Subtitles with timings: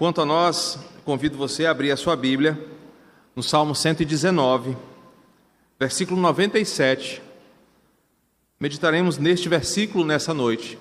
[0.00, 2.58] Quanto a nós, convido você a abrir a sua Bíblia
[3.36, 4.74] no Salmo 119,
[5.78, 7.20] versículo 97.
[8.58, 10.78] Meditaremos neste versículo nessa noite.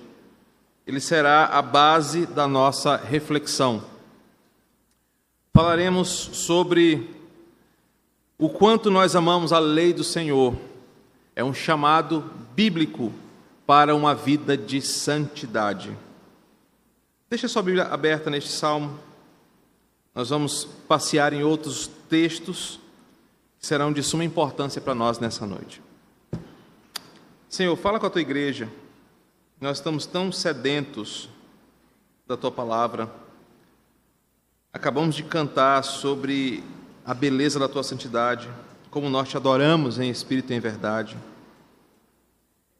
[0.87, 3.83] Ele será a base da nossa reflexão.
[5.53, 7.13] Falaremos sobre
[8.37, 10.55] o quanto nós amamos a lei do Senhor.
[11.35, 12.23] É um chamado
[12.55, 13.11] bíblico
[13.67, 15.91] para uma vida de santidade.
[17.29, 19.08] Deixa sua Bíblia aberta neste salmo.
[20.13, 22.79] Nós vamos passear em outros textos
[23.59, 25.81] que serão de suma importância para nós nessa noite.
[27.49, 28.69] Senhor, fala com a tua igreja.
[29.59, 31.29] Nós estamos tão sedentos
[32.27, 33.11] da tua palavra.
[34.71, 36.63] Acabamos de cantar sobre
[37.03, 38.47] a beleza da tua santidade,
[38.91, 41.17] como nós te adoramos em espírito e em verdade.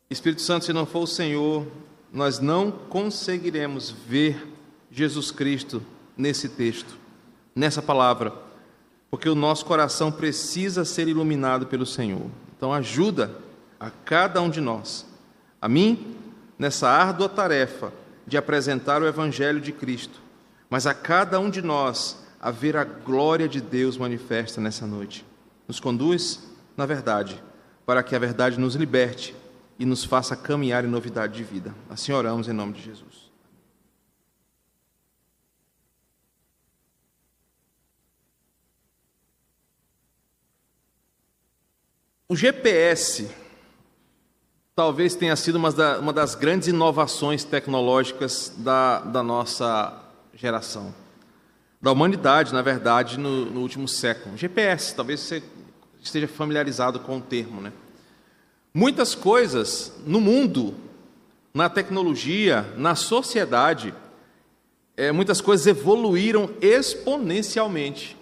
[0.08, 1.66] Espírito Santo, se não for o Senhor,
[2.14, 4.48] nós não conseguiremos ver
[4.92, 5.82] Jesus Cristo
[6.16, 6.96] nesse texto,
[7.60, 8.34] nessa palavra,
[9.12, 12.26] porque o nosso coração precisa ser iluminado pelo Senhor.
[12.56, 13.32] Então, ajuda
[13.80, 15.06] a cada um de nós,
[15.62, 16.16] a mim,
[16.58, 17.92] nessa árdua tarefa
[18.26, 20.22] de apresentar o Evangelho de Cristo,
[20.70, 25.26] mas a cada um de nós a ver a glória de Deus manifesta nessa noite.
[25.68, 26.50] Nos conduz
[26.80, 27.44] na verdade,
[27.86, 29.36] para que a verdade nos liberte
[29.78, 31.76] e nos faça caminhar em novidade de vida.
[31.90, 33.29] Assim oramos em nome de Jesus.
[42.32, 43.28] O GPS
[44.76, 50.00] talvez tenha sido uma, das grandes inovações tecnológicas da, da nossa
[50.36, 50.94] geração,
[51.82, 54.38] da humanidade, na verdade, no, no último século.
[54.38, 55.42] GPS, talvez você
[56.04, 57.74] esteja familiarizado com o termo, né?
[58.72, 60.76] Muitas coisas no mundo,
[61.52, 63.92] na tecnologia, na sociedade,
[64.96, 68.19] é, muitas coisas evoluíram exponencialmente.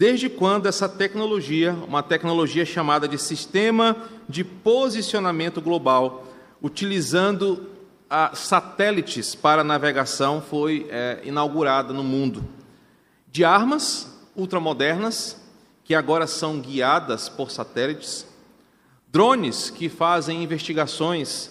[0.00, 3.94] Desde quando essa tecnologia, uma tecnologia chamada de Sistema
[4.26, 6.26] de Posicionamento Global,
[6.62, 7.68] utilizando
[8.08, 12.42] a, satélites para navegação, foi é, inaugurada no mundo.
[13.30, 15.38] De armas ultramodernas,
[15.84, 18.26] que agora são guiadas por satélites,
[19.06, 21.50] drones que fazem investigações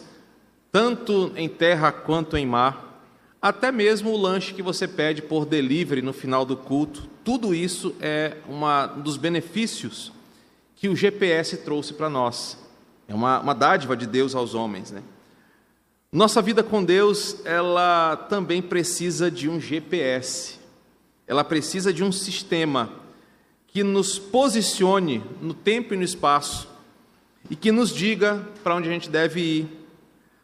[0.71, 2.99] tanto em terra quanto em mar,
[3.39, 7.93] até mesmo o lanche que você pede por delivery no final do culto, tudo isso
[8.01, 10.11] é uma, um dos benefícios
[10.75, 12.57] que o GPS trouxe para nós.
[13.07, 14.89] É uma, uma dádiva de Deus aos homens.
[14.89, 15.03] Né?
[16.11, 20.57] Nossa vida com Deus, ela também precisa de um GPS.
[21.27, 22.91] Ela precisa de um sistema
[23.67, 26.67] que nos posicione no tempo e no espaço
[27.47, 29.67] e que nos diga para onde a gente deve ir,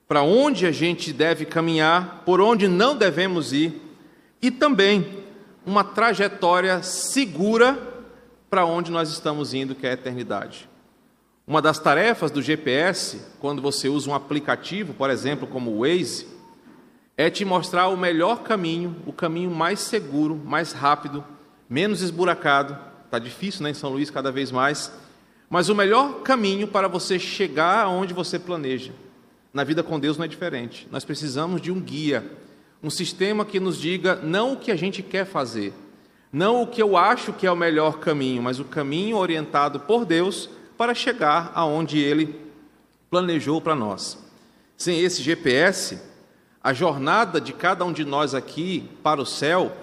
[0.08, 3.74] para onde a gente deve caminhar, por onde não devemos ir,
[4.40, 5.25] e também
[5.66, 7.78] uma trajetória segura
[8.50, 10.70] para onde nós estamos indo, que é a eternidade.
[11.48, 16.28] Uma das tarefas do GPS, quando você usa um aplicativo, por exemplo, como o Waze,
[17.18, 21.24] é te mostrar o melhor caminho, o caminho mais seguro, mais rápido,
[21.70, 22.78] menos esburacado.
[23.06, 24.92] Está difícil né, em São Luís cada vez mais
[25.50, 28.92] mas o melhor caminho para você chegar aonde você planeja,
[29.54, 30.88] na vida com Deus não é diferente.
[30.92, 32.30] Nós precisamos de um guia,
[32.86, 35.74] um sistema que nos diga não o que a gente quer fazer,
[36.32, 40.06] não o que eu acho que é o melhor caminho, mas o caminho orientado por
[40.06, 40.48] Deus
[40.78, 42.40] para chegar aonde Ele
[43.10, 44.24] planejou para nós.
[44.78, 46.00] Sem esse GPS,
[46.64, 49.76] a jornada de cada um de nós aqui para o céu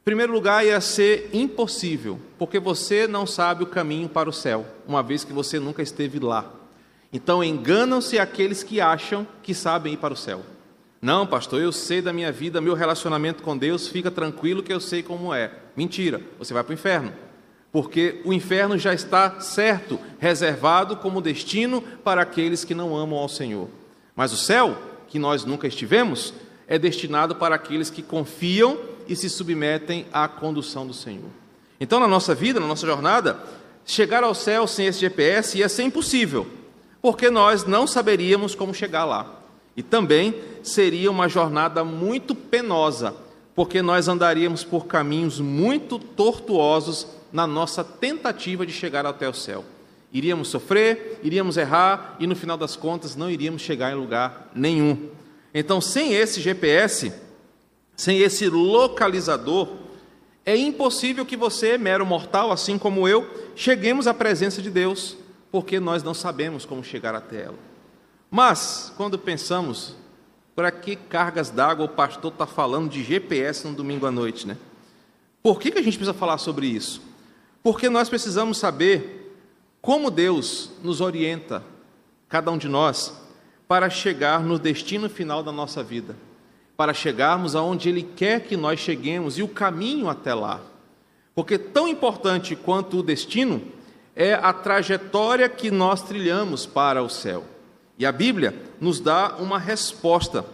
[0.00, 4.66] em primeiro lugar, ia ser impossível, porque você não sabe o caminho para o céu,
[4.86, 6.52] uma vez que você nunca esteve lá.
[7.12, 10.42] Então, enganam-se aqueles que acham que sabem ir para o céu.
[11.02, 14.78] Não, pastor, eu sei da minha vida, meu relacionamento com Deus, fica tranquilo que eu
[14.78, 15.50] sei como é.
[15.76, 17.12] Mentira, você vai para o inferno.
[17.72, 23.28] Porque o inferno já está certo, reservado como destino para aqueles que não amam ao
[23.28, 23.68] Senhor.
[24.14, 26.32] Mas o céu, que nós nunca estivemos,
[26.68, 31.30] é destinado para aqueles que confiam e se submetem à condução do Senhor.
[31.80, 33.42] Então, na nossa vida, na nossa jornada,
[33.84, 36.46] chegar ao céu sem esse GPS ia ser impossível,
[37.00, 39.41] porque nós não saberíamos como chegar lá.
[39.76, 43.14] E também seria uma jornada muito penosa,
[43.54, 49.64] porque nós andaríamos por caminhos muito tortuosos na nossa tentativa de chegar até o céu.
[50.12, 55.08] Iríamos sofrer, iríamos errar e no final das contas não iríamos chegar em lugar nenhum.
[55.54, 57.12] Então, sem esse GPS,
[57.96, 59.68] sem esse localizador,
[60.44, 63.26] é impossível que você, mero mortal, assim como eu,
[63.56, 65.16] cheguemos à presença de Deus,
[65.50, 67.71] porque nós não sabemos como chegar até ela.
[68.34, 69.94] Mas, quando pensamos,
[70.56, 74.56] para que cargas d'água o pastor está falando de GPS no domingo à noite, né?
[75.42, 77.02] Por que, que a gente precisa falar sobre isso?
[77.62, 79.36] Porque nós precisamos saber
[79.82, 81.62] como Deus nos orienta,
[82.26, 83.12] cada um de nós,
[83.68, 86.16] para chegar no destino final da nossa vida,
[86.74, 90.58] para chegarmos aonde Ele quer que nós cheguemos e o caminho até lá.
[91.34, 93.60] Porque tão importante quanto o destino
[94.16, 97.52] é a trajetória que nós trilhamos para o céu.
[97.98, 100.44] E a Bíblia nos dá uma resposta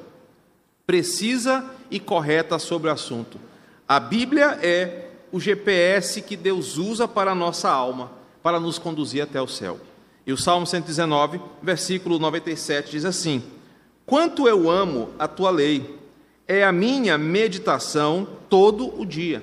[0.88, 3.38] precisa e correta sobre o assunto.
[3.86, 8.10] A Bíblia é o GPS que Deus usa para a nossa alma,
[8.42, 9.78] para nos conduzir até o céu.
[10.26, 13.42] E o Salmo 119, versículo 97 diz assim:
[14.06, 15.98] Quanto eu amo a tua lei,
[16.46, 19.42] é a minha meditação todo o dia.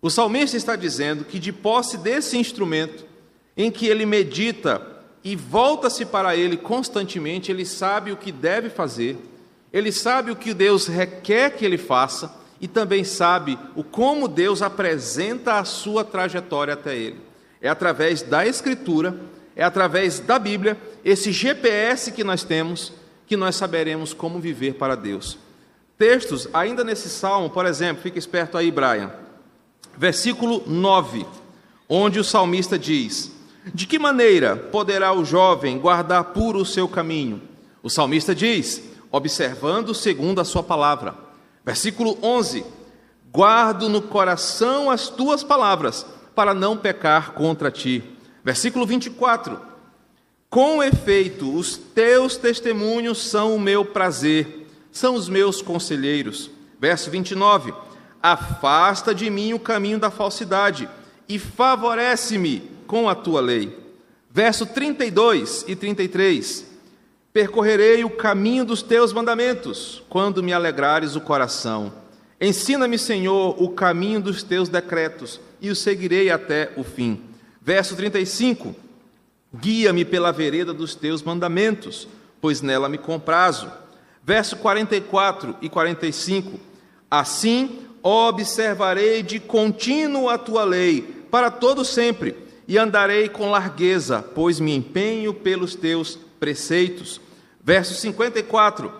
[0.00, 3.04] O salmista está dizendo que, de posse desse instrumento,
[3.54, 4.95] em que ele medita
[5.26, 9.18] e volta-se para ele constantemente, ele sabe o que deve fazer
[9.76, 14.62] ele sabe o que Deus requer que ele faça e também sabe o como Deus
[14.62, 17.20] apresenta a sua trajetória até ele.
[17.60, 19.14] É através da Escritura,
[19.54, 22.90] é através da Bíblia, esse GPS que nós temos,
[23.26, 25.38] que nós saberemos como viver para Deus.
[25.98, 29.12] Textos, ainda nesse salmo, por exemplo, fica esperto aí, Brian.
[29.94, 31.26] Versículo 9,
[31.86, 33.30] onde o salmista diz:
[33.74, 37.42] De que maneira poderá o jovem guardar puro o seu caminho?
[37.82, 41.14] O salmista diz: observando segundo a sua palavra.
[41.64, 42.64] Versículo 11:
[43.32, 48.04] Guardo no coração as tuas palavras, para não pecar contra ti.
[48.44, 49.60] Versículo 24:
[50.48, 56.50] Com efeito, os teus testemunhos são o meu prazer, são os meus conselheiros.
[56.80, 57.74] Verso 29:
[58.22, 60.88] Afasta de mim o caminho da falsidade
[61.28, 63.76] e favorece-me com a tua lei.
[64.30, 66.66] Verso 32 e 33:
[67.32, 71.92] Percorrerei o caminho dos teus mandamentos, quando me alegrares o coração.
[72.40, 77.22] Ensina-me, Senhor, o caminho dos teus decretos, e o seguirei até o fim.
[77.62, 78.76] Verso 35:
[79.54, 82.06] Guia-me pela vereda dos teus mandamentos,
[82.40, 83.70] pois nela me comprazo.
[84.22, 86.60] Verso 44 e 45:
[87.10, 92.36] Assim observarei de contínuo a tua lei, para todo sempre,
[92.68, 97.20] e andarei com largueza, pois me empenho pelos teus preceitos.
[97.62, 98.92] Verso 54: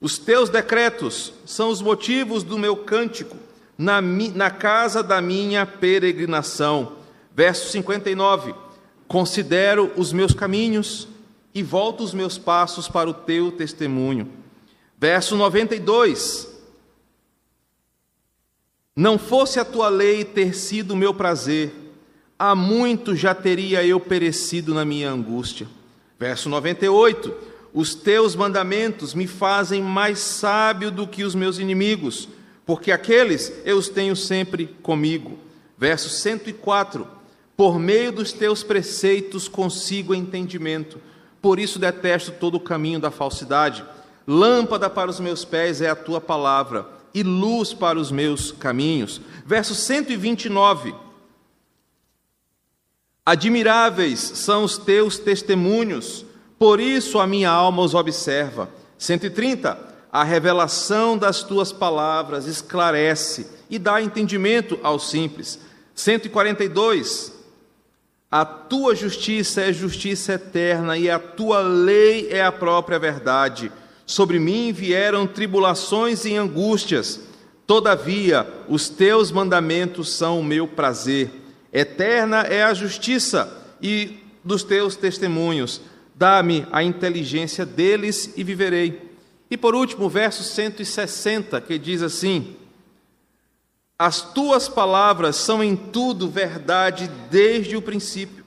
[0.00, 3.36] Os teus decretos são os motivos do meu cântico
[3.76, 6.92] na, na casa da minha peregrinação.
[7.34, 8.54] Verso 59:
[9.06, 11.08] Considero os meus caminhos
[11.54, 14.28] e volto os meus passos para o teu testemunho.
[14.98, 16.55] Verso 92:
[18.98, 21.70] Não fosse a tua lei ter sido o meu prazer,
[22.38, 25.68] há muito já teria eu perecido na minha angústia.
[26.18, 27.34] Verso 98:
[27.74, 32.26] os teus mandamentos me fazem mais sábio do que os meus inimigos,
[32.64, 35.38] porque aqueles eu os tenho sempre comigo.
[35.76, 37.06] Verso 104:
[37.54, 40.98] Por meio dos teus preceitos consigo entendimento,
[41.42, 43.84] por isso detesto todo o caminho da falsidade.
[44.26, 49.22] Lâmpada para os meus pés é a tua palavra, e luz para os meus caminhos.
[49.46, 50.94] Verso 129.
[53.24, 56.26] Admiráveis são os teus testemunhos,
[56.58, 58.68] por isso a minha alma os observa.
[58.98, 59.78] 130.
[60.12, 65.58] A revelação das tuas palavras esclarece e dá entendimento aos simples.
[65.94, 67.32] 142.
[68.30, 73.72] A tua justiça é justiça eterna e a tua lei é a própria verdade.
[74.06, 77.20] Sobre mim vieram tribulações e angústias,
[77.66, 81.30] todavia os teus mandamentos são o meu prazer.
[81.72, 85.82] Eterna é a justiça e dos teus testemunhos
[86.18, 89.12] Dá-me a inteligência deles e viverei.
[89.50, 92.56] E por último, o verso 160, que diz assim:
[93.98, 98.46] As tuas palavras são em tudo verdade desde o princípio,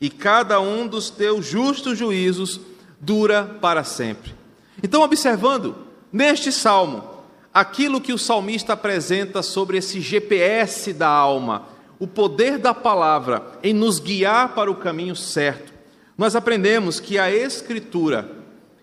[0.00, 2.60] e cada um dos teus justos juízos
[3.00, 4.37] dura para sempre.
[4.82, 5.76] Então, observando
[6.12, 7.04] neste salmo,
[7.52, 11.66] aquilo que o salmista apresenta sobre esse GPS da alma,
[11.98, 15.78] o poder da palavra em nos guiar para o caminho certo
[16.18, 18.28] nós aprendemos que a Escritura,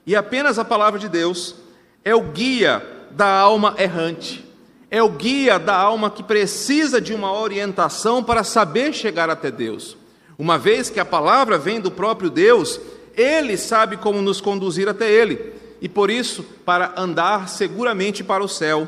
[0.08, 1.56] e apenas a palavra de Deus,
[2.02, 4.46] é o guia da alma errante,
[4.90, 9.98] é o guia da alma que precisa de uma orientação para saber chegar até Deus.
[10.40, 12.80] Uma vez que a palavra vem do próprio Deus,
[13.18, 15.54] ele sabe como nos conduzir até Ele,
[15.86, 18.88] e por isso, para andar seguramente para o céu,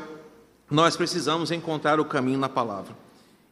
[0.68, 2.92] nós precisamos encontrar o caminho na palavra.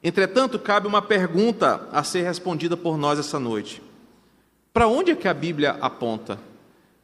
[0.03, 3.81] Entretanto, cabe uma pergunta a ser respondida por nós essa noite.
[4.73, 6.41] Para onde é que a Bíblia aponta?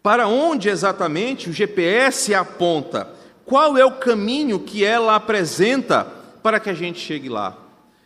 [0.03, 3.09] Para onde exatamente o GPS aponta?
[3.47, 6.05] Qual é o caminho que ela apresenta
[6.43, 7.57] para que a gente chegue lá?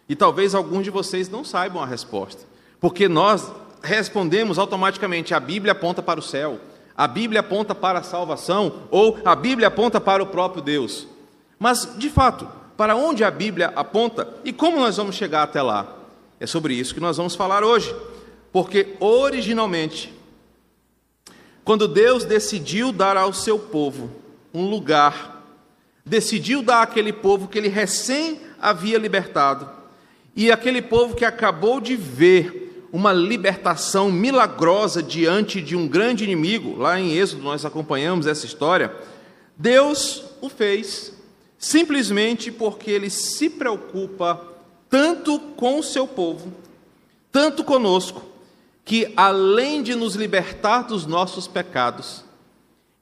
[0.06, 2.42] E talvez alguns de vocês não saibam a resposta,
[2.78, 3.50] porque nós
[3.82, 6.60] respondemos automaticamente: a Bíblia aponta para o céu,
[6.96, 11.06] a Bíblia aponta para a salvação, ou a Bíblia aponta para o próprio Deus.
[11.58, 15.94] Mas, de fato, para onde a Bíblia aponta e como nós vamos chegar até lá?
[16.38, 17.94] É sobre isso que nós vamos falar hoje,
[18.52, 20.12] porque originalmente,
[21.64, 24.10] quando Deus decidiu dar ao seu povo
[24.52, 25.42] um lugar,
[26.04, 29.68] decidiu dar àquele povo que ele recém havia libertado,
[30.34, 32.65] e aquele povo que acabou de ver
[32.96, 38.90] uma libertação milagrosa diante de um grande inimigo, lá em Êxodo nós acompanhamos essa história,
[39.54, 41.12] Deus o fez
[41.58, 44.40] simplesmente porque ele se preocupa
[44.88, 46.50] tanto com o seu povo,
[47.30, 48.22] tanto conosco,
[48.82, 52.24] que além de nos libertar dos nossos pecados,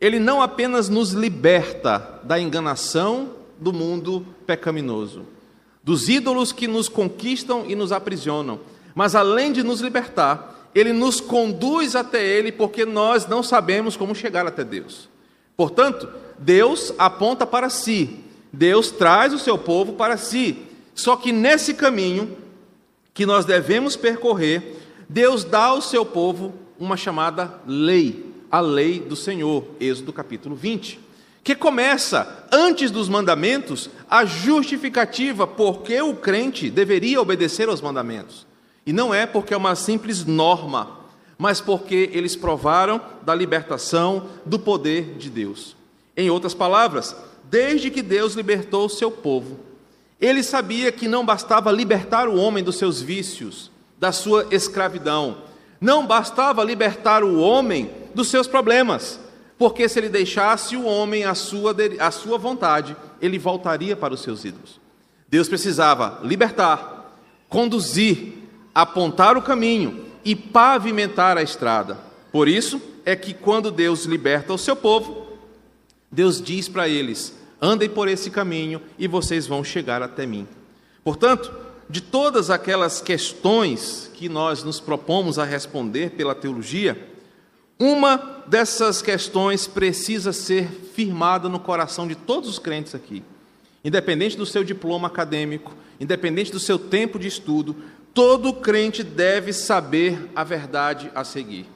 [0.01, 5.23] ele não apenas nos liberta da enganação do mundo pecaminoso,
[5.85, 8.59] dos ídolos que nos conquistam e nos aprisionam,
[8.95, 14.15] mas além de nos libertar, ele nos conduz até ele porque nós não sabemos como
[14.15, 15.09] chegar até Deus.
[15.57, 16.09] Portanto,
[16.39, 18.21] Deus aponta para si,
[18.53, 20.59] Deus traz o seu povo para si.
[20.95, 22.37] Só que nesse caminho
[23.13, 29.15] que nós devemos percorrer, Deus dá ao seu povo uma chamada lei, a lei do
[29.17, 31.01] Senhor, Êxodo capítulo 20,
[31.43, 38.47] que começa antes dos mandamentos a justificativa porque o crente deveria obedecer aos mandamentos.
[38.87, 40.99] E não é porque é uma simples norma,
[41.39, 45.77] mas porque eles provaram da libertação do poder de Deus.
[46.17, 49.59] Em outras palavras, desde que Deus libertou o seu povo,
[50.21, 55.39] ele sabia que não bastava libertar o homem dos seus vícios, da sua escravidão,
[55.81, 59.21] não bastava libertar o homem dos seus problemas,
[59.59, 64.21] porque se ele deixasse o homem à sua, à sua vontade, ele voltaria para os
[64.21, 64.81] seus ídolos.
[65.29, 68.44] Deus precisava libertar, conduzir,
[68.75, 71.99] apontar o caminho e pavimentar a estrada.
[72.33, 75.27] Por isso é que quando Deus liberta o seu povo,
[76.11, 80.49] Deus diz para eles: andem por esse caminho e vocês vão chegar até mim.
[81.03, 81.53] Portanto,
[81.89, 87.11] de todas aquelas questões que nós nos propomos a responder pela teologia,
[87.79, 93.23] uma dessas questões precisa ser firmada no coração de todos os crentes aqui.
[93.85, 97.77] Independente do seu diploma acadêmico, independente do seu tempo de estudo,
[98.15, 101.67] todo crente deve saber a verdade a seguir.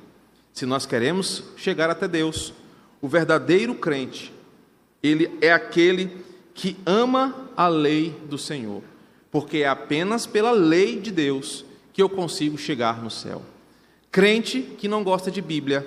[0.55, 2.55] Se nós queremos chegar até Deus,
[3.03, 4.33] o verdadeiro crente,
[5.03, 8.83] ele é aquele que ama a lei do Senhor,
[9.31, 13.43] porque é apenas pela lei de Deus que eu consigo chegar no céu.
[14.11, 15.87] Crente que não gosta de Bíblia,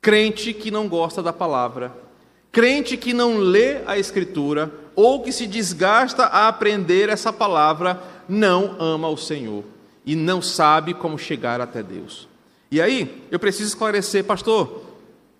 [0.00, 1.92] crente que não gosta da palavra,
[2.52, 8.76] crente que não lê a Escritura ou que se desgasta a aprender essa palavra, não
[8.80, 9.64] ama o Senhor
[10.04, 12.28] e não sabe como chegar até Deus.
[12.70, 14.84] E aí, eu preciso esclarecer, pastor,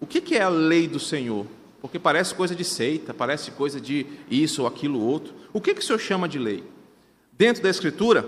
[0.00, 1.47] o que é a lei do Senhor?
[1.81, 5.35] Porque parece coisa de seita, parece coisa de isso ou aquilo outro.
[5.53, 6.64] O que, o senhor chama de lei?
[7.37, 8.26] Dentro da Escritura,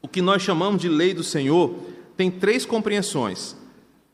[0.00, 1.74] o que nós chamamos de lei do Senhor
[2.16, 3.54] tem três compreensões.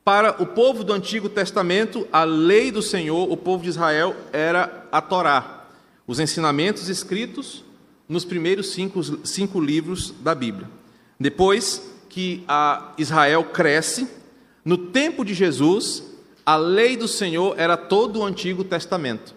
[0.04, 4.86] Para o povo do Antigo Testamento, a lei do Senhor, o povo de Israel, era
[4.90, 5.68] a Torá,
[6.06, 7.64] os ensinamentos escritos
[8.08, 10.68] nos primeiros cinco, cinco livros da Bíblia.
[11.20, 12.44] Depois que
[12.96, 14.08] Israel cresce,
[14.64, 16.04] no tempo de Jesus,
[16.44, 19.34] a lei do Senhor era todo o Antigo Testamento.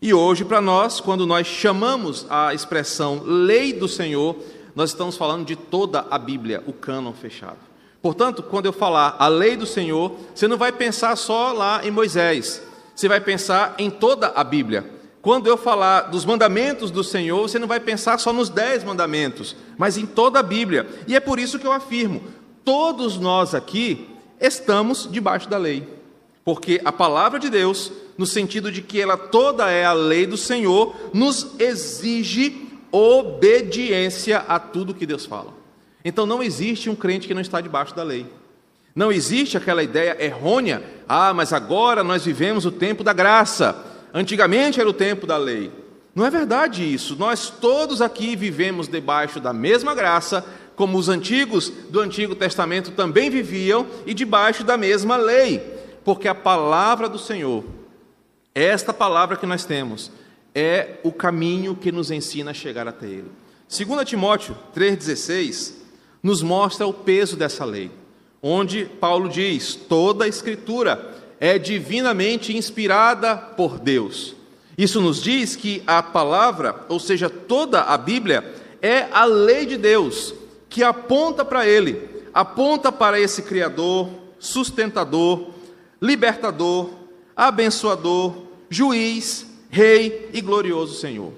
[0.00, 4.36] E hoje, para nós, quando nós chamamos a expressão lei do Senhor,
[4.74, 7.58] nós estamos falando de toda a Bíblia, o cânon fechado.
[8.00, 11.90] Portanto, quando eu falar a lei do Senhor, você não vai pensar só lá em
[11.90, 12.62] Moisés,
[12.94, 14.97] você vai pensar em toda a Bíblia.
[15.28, 19.54] Quando eu falar dos mandamentos do Senhor, você não vai pensar só nos dez mandamentos,
[19.76, 20.88] mas em toda a Bíblia.
[21.06, 22.22] E é por isso que eu afirmo:
[22.64, 24.08] todos nós aqui
[24.40, 25.86] estamos debaixo da lei,
[26.42, 30.38] porque a palavra de Deus, no sentido de que ela toda é a lei do
[30.38, 35.52] Senhor, nos exige obediência a tudo que Deus fala.
[36.02, 38.24] Então não existe um crente que não está debaixo da lei.
[38.94, 43.97] Não existe aquela ideia errônea, ah, mas agora nós vivemos o tempo da graça.
[44.12, 45.70] Antigamente era o tempo da lei.
[46.14, 47.16] Não é verdade isso.
[47.16, 53.30] Nós todos aqui vivemos debaixo da mesma graça, como os antigos do Antigo Testamento também
[53.30, 55.58] viviam, e debaixo da mesma lei.
[56.04, 57.64] Porque a palavra do Senhor,
[58.54, 60.10] esta palavra que nós temos,
[60.54, 63.30] é o caminho que nos ensina a chegar até Ele.
[63.68, 65.74] 2 Timóteo 3,16
[66.22, 67.90] nos mostra o peso dessa lei,
[68.42, 74.34] onde Paulo diz: toda a Escritura é divinamente inspirada por Deus.
[74.76, 79.76] Isso nos diz que a palavra, ou seja, toda a Bíblia, é a lei de
[79.76, 80.34] Deus,
[80.68, 85.50] que aponta para Ele, aponta para esse Criador, sustentador,
[86.00, 86.90] libertador,
[87.36, 88.34] abençoador,
[88.70, 91.32] juiz, rei e glorioso Senhor.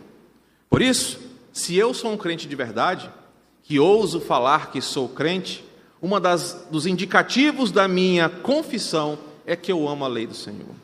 [0.69, 1.19] Por isso,
[1.53, 3.11] se eu sou um crente de verdade,
[3.63, 5.65] que ouso falar que sou crente,
[6.03, 9.19] uma das dos indicativos da minha confissão
[9.51, 10.77] é que eu amo a lei do Senhor.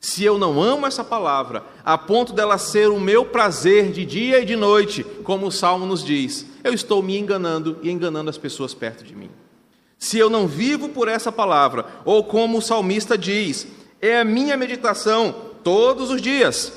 [0.00, 4.40] Se eu não amo essa palavra, a ponto dela ser o meu prazer de dia
[4.40, 8.36] e de noite, como o salmo nos diz, eu estou me enganando e enganando as
[8.36, 9.30] pessoas perto de mim.
[9.96, 13.68] Se eu não vivo por essa palavra, ou como o salmista diz,
[14.02, 16.72] é a minha meditação todos os dias.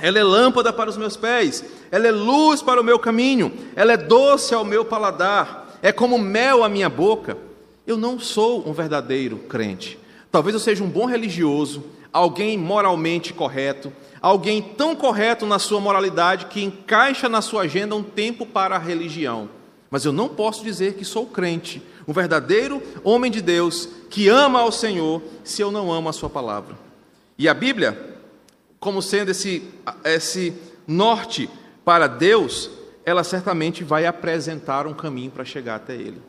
[0.00, 3.92] Ela é lâmpada para os meus pés, ela é luz para o meu caminho, ela
[3.92, 7.38] é doce ao meu paladar, é como mel à minha boca.
[7.86, 9.96] Eu não sou um verdadeiro crente.
[10.36, 13.90] Talvez eu seja um bom religioso, alguém moralmente correto,
[14.20, 18.78] alguém tão correto na sua moralidade que encaixa na sua agenda um tempo para a
[18.78, 19.48] religião.
[19.90, 24.60] Mas eu não posso dizer que sou crente, um verdadeiro homem de Deus que ama
[24.60, 26.76] ao Senhor, se eu não amo a Sua palavra.
[27.38, 28.18] E a Bíblia,
[28.78, 29.66] como sendo esse,
[30.04, 30.52] esse
[30.86, 31.48] norte
[31.82, 32.68] para Deus,
[33.06, 36.20] ela certamente vai apresentar um caminho para chegar até Ele.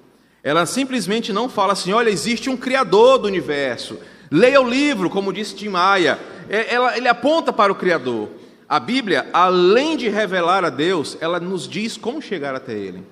[0.48, 4.00] Ela simplesmente não fala assim: olha, existe um Criador do universo,
[4.32, 6.18] leia o livro, como disse Tim Maia.
[6.48, 8.30] É, ela, ele aponta para o Criador.
[8.70, 13.04] A Bíblia, além de revelar a Deus, ela nos diz como chegar até Ele.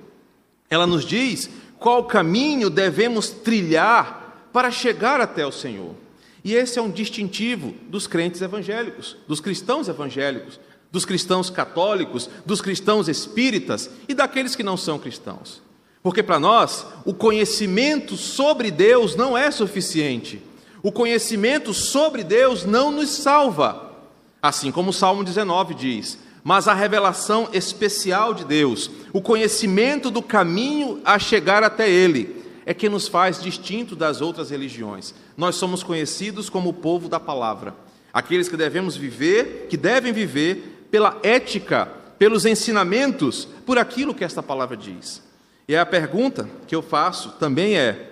[0.70, 5.94] Ela nos diz qual caminho devemos trilhar para chegar até o Senhor.
[6.42, 10.58] E esse é um distintivo dos crentes evangélicos, dos cristãos evangélicos,
[10.89, 15.65] dos cristãos católicos, dos cristãos espíritas e daqueles que não são cristãos.
[16.06, 20.40] Porque para nós, o conhecimento sobre Deus não é suficiente.
[20.84, 23.92] O conhecimento sobre Deus não nos salva.
[24.40, 30.22] Assim como o Salmo 19 diz: mas a revelação especial de Deus, o conhecimento do
[30.22, 32.36] caminho a chegar até Ele,
[32.68, 35.12] é que nos faz distinto das outras religiões.
[35.36, 37.74] Nós somos conhecidos como o povo da palavra,
[38.14, 41.88] aqueles que devemos viver, que devem viver pela ética,
[42.20, 45.25] pelos ensinamentos, por aquilo que esta palavra diz.
[45.68, 48.12] E a pergunta que eu faço também é: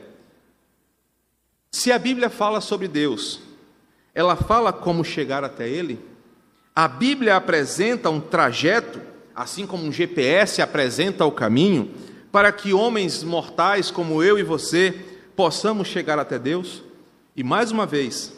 [1.72, 3.42] se a Bíblia fala sobre Deus,
[4.13, 6.00] ela fala como chegar até Ele?
[6.76, 9.00] A Bíblia apresenta um trajeto,
[9.36, 11.94] assim como um GPS apresenta o caminho,
[12.32, 14.92] para que homens mortais como eu e você
[15.36, 16.82] possamos chegar até Deus?
[17.36, 18.34] E mais uma vez,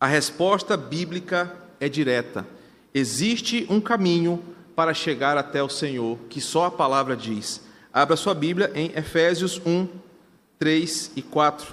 [0.00, 2.46] a resposta bíblica é direta.
[2.92, 4.42] Existe um caminho
[4.74, 7.60] para chegar até o Senhor, que só a palavra diz.
[7.94, 9.86] Abra sua Bíblia em Efésios 1,
[10.58, 11.72] 3 e 4.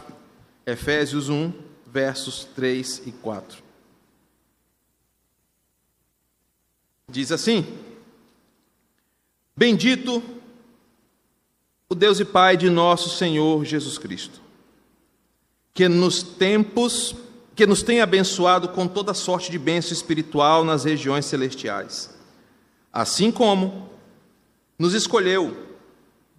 [0.67, 1.51] Efésios 1,
[1.87, 3.63] versos 3 e 4.
[7.09, 7.65] Diz assim:
[9.57, 10.21] Bendito
[11.89, 14.39] o Deus e Pai de nosso Senhor Jesus Cristo,
[15.73, 17.15] que nos tempos
[17.55, 22.15] que nos tem abençoado com toda sorte de bênção espiritual nas regiões celestiais,
[22.93, 23.89] assim como
[24.77, 25.70] nos escolheu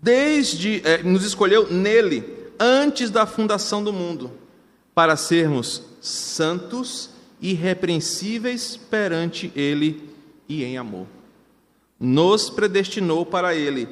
[0.02, 2.24] desde eh, nos escolheu nele
[2.58, 4.32] antes da fundação do mundo
[4.92, 7.10] para sermos santos
[7.40, 10.10] e irrepreensíveis perante ele
[10.48, 11.06] e em amor.
[11.98, 13.88] Nos predestinou para Ele,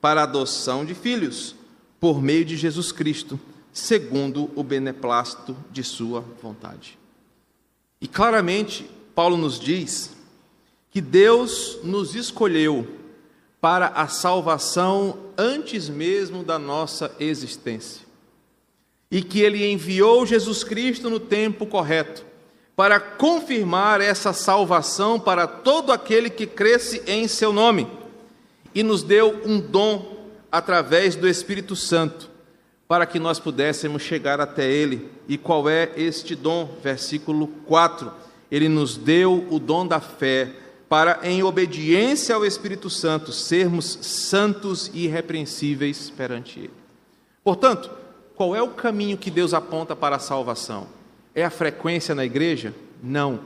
[0.00, 1.54] para a adoção de filhos,
[2.00, 3.38] por meio de Jesus Cristo,
[3.72, 6.98] segundo o beneplácito de Sua vontade.
[8.00, 10.10] E claramente, Paulo nos diz
[10.90, 12.86] que Deus nos escolheu
[13.62, 18.04] para a salvação antes mesmo da nossa existência.
[19.08, 22.26] E que Ele enviou Jesus Cristo no tempo correto
[22.74, 27.86] para confirmar essa salvação para todo aquele que cresce em seu nome,
[28.74, 32.30] e nos deu um dom através do Espírito Santo,
[32.88, 35.08] para que nós pudéssemos chegar até Ele.
[35.28, 36.68] E qual é este dom?
[36.82, 38.10] Versículo 4:
[38.50, 40.50] Ele nos deu o dom da fé,
[40.92, 46.70] para, em obediência ao Espírito Santo, sermos santos e irrepreensíveis perante Ele.
[47.42, 47.90] Portanto,
[48.36, 50.86] qual é o caminho que Deus aponta para a salvação?
[51.34, 52.74] É a frequência na igreja?
[53.02, 53.40] Não.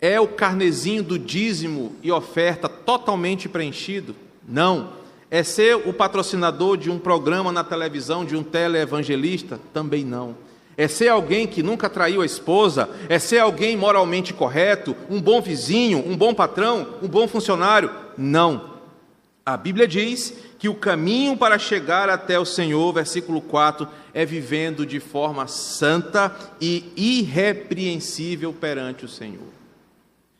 [0.00, 4.16] É o carnezinho do dízimo e oferta totalmente preenchido?
[4.48, 4.94] Não.
[5.30, 9.60] É ser o patrocinador de um programa na televisão, de um teleevangelista?
[9.72, 10.34] Também não.
[10.76, 12.88] É ser alguém que nunca traiu a esposa?
[13.08, 14.96] É ser alguém moralmente correto?
[15.10, 15.98] Um bom vizinho?
[16.06, 16.86] Um bom patrão?
[17.02, 17.90] Um bom funcionário?
[18.16, 18.70] Não.
[19.44, 24.84] A Bíblia diz que o caminho para chegar até o Senhor, versículo 4, é vivendo
[24.84, 29.48] de forma santa e irrepreensível perante o Senhor.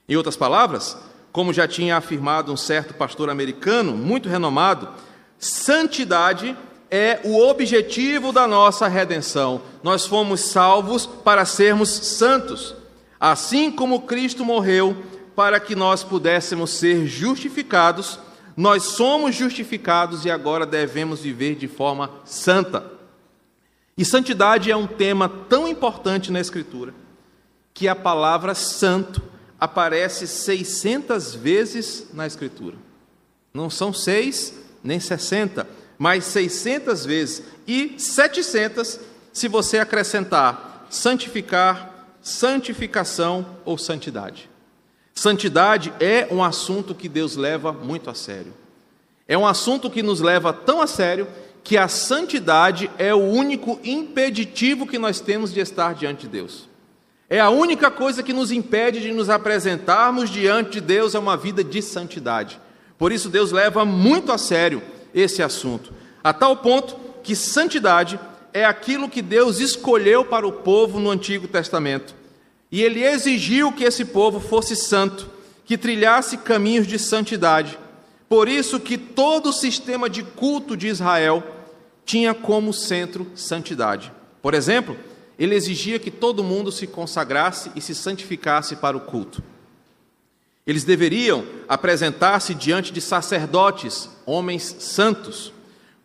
[0.09, 0.97] Em outras palavras,
[1.33, 4.88] como já tinha afirmado um certo pastor americano, muito renomado,
[5.38, 6.57] santidade
[6.90, 9.62] é o objetivo da nossa redenção.
[9.83, 12.74] Nós fomos salvos para sermos santos,
[13.18, 14.96] assim como Cristo morreu
[15.37, 18.18] para que nós pudéssemos ser justificados.
[18.57, 22.85] Nós somos justificados e agora devemos viver de forma santa.
[23.96, 26.92] E santidade é um tema tão importante na Escritura
[27.72, 29.22] que a palavra santo
[29.59, 32.76] aparece 600 vezes na Escritura.
[33.55, 35.66] Não são seis nem 60,
[36.01, 37.43] mas 600 vezes.
[37.69, 38.99] E 700
[39.35, 44.49] se você acrescentar santificar, santificação ou santidade.
[45.15, 48.55] Santidade é um assunto que Deus leva muito a sério.
[49.29, 51.29] É um assunto que nos leva tão a sério
[51.63, 56.67] que a santidade é o único impeditivo que nós temos de estar diante de Deus.
[57.29, 61.37] É a única coisa que nos impede de nos apresentarmos diante de Deus é uma
[61.37, 62.59] vida de santidade.
[62.99, 64.83] Por isso, Deus leva muito a sério
[65.14, 65.92] esse assunto,
[66.23, 68.18] a tal ponto que santidade
[68.53, 72.14] é aquilo que Deus escolheu para o povo no Antigo Testamento.
[72.70, 75.29] E ele exigiu que esse povo fosse santo,
[75.64, 77.79] que trilhasse caminhos de santidade.
[78.29, 81.42] Por isso que todo o sistema de culto de Israel
[82.05, 84.12] tinha como centro santidade.
[84.42, 84.96] Por exemplo,
[85.38, 89.42] ele exigia que todo mundo se consagrasse e se santificasse para o culto.
[90.66, 95.53] Eles deveriam apresentar-se diante de sacerdotes, homens santos,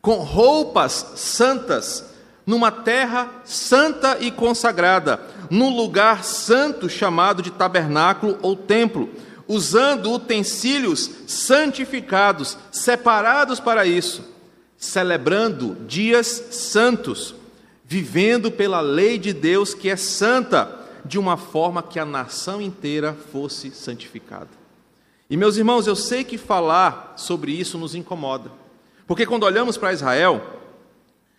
[0.02, 2.14] com roupas santas,
[2.46, 9.10] numa terra santa e consagrada, num lugar santo chamado de tabernáculo ou templo,
[9.48, 14.24] usando utensílios santificados, separados para isso,
[14.78, 17.36] celebrando dias santos
[17.88, 20.68] vivendo pela lei de Deus que é santa,
[21.06, 24.50] de uma forma que a nação inteira fosse santificada.
[25.30, 28.52] E meus irmãos, eu sei que falar sobre isso nos incomoda,
[29.06, 30.42] porque quando olhamos para Israel,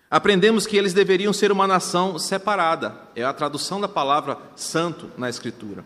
[0.08, 5.28] aprendemos que eles deveriam ser uma nação separada, é a tradução da palavra santo na
[5.28, 5.84] Escritura,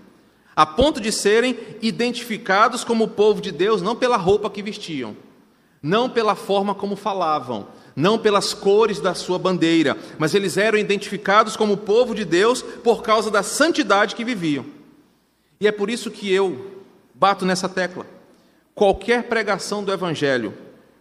[0.54, 5.16] a ponto de serem identificados como o povo de Deus não pela roupa que vestiam,
[5.82, 11.56] não pela forma como falavam, não pelas cores da sua bandeira, mas eles eram identificados
[11.56, 14.64] como povo de Deus por causa da santidade que viviam.
[15.60, 16.82] E é por isso que eu
[17.14, 18.06] bato nessa tecla.
[18.74, 20.54] Qualquer pregação do Evangelho,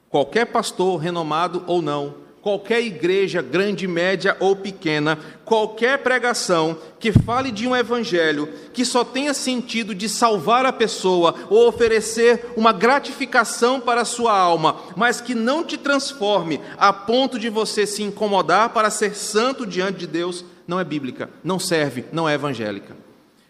[0.09, 7.51] qualquer pastor, renomado ou não, qualquer igreja, grande, média ou pequena, qualquer pregação que fale
[7.51, 13.79] de um evangelho que só tenha sentido de salvar a pessoa ou oferecer uma gratificação
[13.79, 18.69] para a sua alma, mas que não te transforme a ponto de você se incomodar
[18.69, 22.95] para ser santo diante de Deus, não é bíblica, não serve, não é evangélica.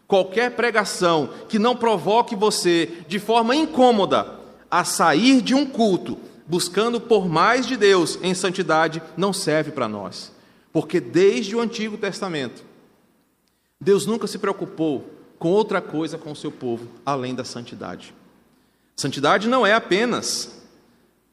[0.08, 4.39] Qualquer pregação que não provoque você de forma incômoda
[4.71, 6.17] a sair de um culto
[6.49, 10.31] buscando por mais de Deus em santidade, não serve para nós.
[10.73, 12.63] Porque desde o Antigo Testamento,
[13.79, 18.13] Deus nunca se preocupou com outra coisa com o seu povo além da santidade.
[18.95, 20.59] Santidade não é apenas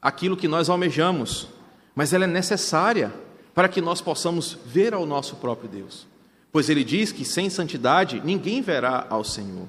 [0.00, 1.48] aquilo que nós almejamos,
[1.94, 3.12] mas ela é necessária
[3.54, 6.06] para que nós possamos ver ao nosso próprio Deus.
[6.52, 9.66] Pois ele diz que sem santidade ninguém verá ao Senhor.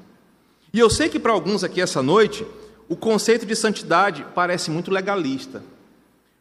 [0.73, 2.45] E eu sei que para alguns aqui essa noite,
[2.89, 5.63] o conceito de santidade parece muito legalista.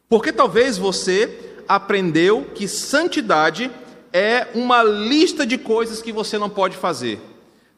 [0.09, 3.69] Porque talvez você aprendeu que santidade
[4.13, 7.19] é uma lista de coisas que você não pode fazer.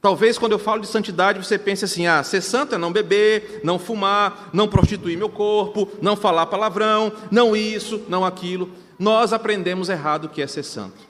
[0.01, 3.61] Talvez quando eu falo de santidade você pense assim: ah, ser santo é não beber,
[3.63, 8.71] não fumar, não prostituir meu corpo, não falar palavrão, não isso, não aquilo.
[8.97, 11.09] Nós aprendemos errado o que é ser santo.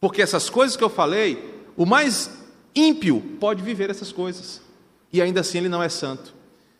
[0.00, 2.30] Porque essas coisas que eu falei, o mais
[2.74, 4.60] ímpio pode viver essas coisas.
[5.12, 6.34] E ainda assim ele não é santo.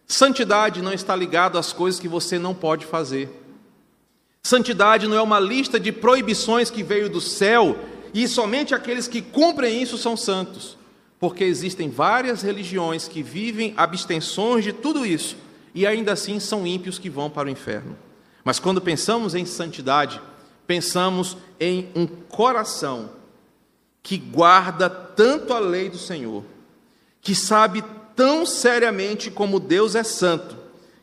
[0.07, 3.29] Santidade não está ligado às coisas que você não pode fazer.
[4.43, 7.79] Santidade não é uma lista de proibições que veio do céu
[8.13, 10.77] e somente aqueles que cumprem isso são santos.
[11.19, 15.37] Porque existem várias religiões que vivem abstenções de tudo isso
[15.75, 17.97] e ainda assim são ímpios que vão para o inferno.
[18.45, 20.21] Mas quando pensamos em santidade,
[20.67, 23.11] pensamos em um coração
[24.03, 26.45] que guarda tanto a lei do Senhor,
[27.23, 27.83] que sabe
[28.15, 30.57] tão seriamente como Deus é santo,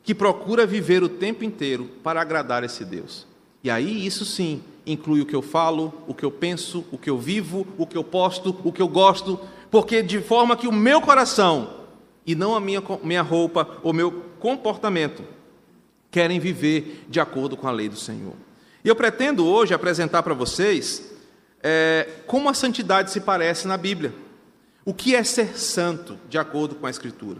[0.03, 3.27] que procura viver o tempo inteiro para agradar esse Deus.
[3.63, 7.09] E aí, isso sim, inclui o que eu falo, o que eu penso, o que
[7.09, 10.71] eu vivo, o que eu posto, o que eu gosto, porque de forma que o
[10.71, 11.81] meu coração,
[12.25, 15.23] e não a minha, minha roupa ou meu comportamento,
[16.09, 18.33] querem viver de acordo com a lei do Senhor.
[18.83, 21.11] E eu pretendo hoje apresentar para vocês
[21.61, 24.13] é, como a santidade se parece na Bíblia.
[24.83, 27.39] O que é ser santo, de acordo com a Escritura?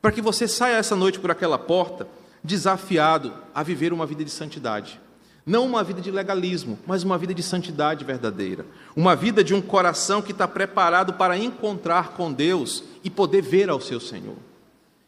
[0.00, 2.08] Para que você saia essa noite por aquela porta
[2.42, 4.98] desafiado a viver uma vida de santidade.
[5.44, 8.64] Não uma vida de legalismo, mas uma vida de santidade verdadeira.
[8.94, 13.68] Uma vida de um coração que está preparado para encontrar com Deus e poder ver
[13.68, 14.36] ao seu Senhor.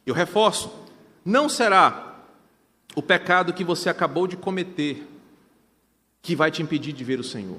[0.07, 0.71] Eu reforço:
[1.25, 2.17] não será
[2.95, 5.09] o pecado que você acabou de cometer
[6.21, 7.59] que vai te impedir de ver o Senhor.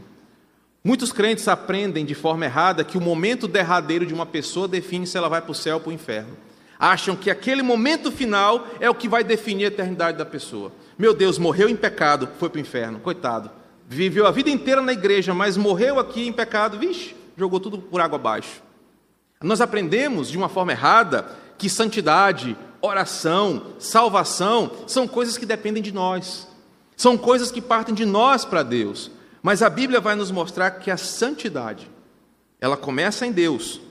[0.85, 5.17] Muitos crentes aprendem de forma errada que o momento derradeiro de uma pessoa define se
[5.17, 6.35] ela vai para o céu ou para o inferno.
[6.77, 10.73] Acham que aquele momento final é o que vai definir a eternidade da pessoa.
[10.97, 13.49] Meu Deus, morreu em pecado, foi para o inferno, coitado.
[13.87, 18.01] Viveu a vida inteira na igreja, mas morreu aqui em pecado, vixe, jogou tudo por
[18.01, 18.61] água abaixo.
[19.41, 21.25] Nós aprendemos de uma forma errada
[21.57, 26.45] que santidade, oração, salvação são coisas que dependem de nós.
[26.97, 29.09] São coisas que partem de nós para Deus.
[29.43, 31.91] Mas a Bíblia vai nos mostrar que a santidade,
[32.61, 33.81] ela começa em Deus,